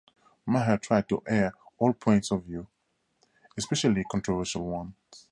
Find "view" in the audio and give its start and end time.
2.45-2.65